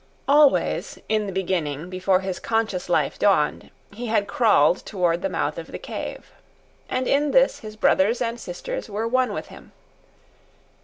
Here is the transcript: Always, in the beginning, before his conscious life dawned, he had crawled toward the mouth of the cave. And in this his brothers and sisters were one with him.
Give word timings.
Always, 0.27 0.97
in 1.09 1.27
the 1.27 1.31
beginning, 1.31 1.87
before 1.87 2.21
his 2.21 2.39
conscious 2.39 2.89
life 2.89 3.19
dawned, 3.19 3.69
he 3.93 4.07
had 4.07 4.25
crawled 4.27 4.83
toward 4.83 5.21
the 5.21 5.29
mouth 5.29 5.59
of 5.59 5.67
the 5.67 5.77
cave. 5.77 6.31
And 6.89 7.07
in 7.07 7.29
this 7.29 7.59
his 7.59 7.75
brothers 7.75 8.19
and 8.19 8.39
sisters 8.39 8.89
were 8.89 9.07
one 9.07 9.31
with 9.31 9.49
him. 9.49 9.73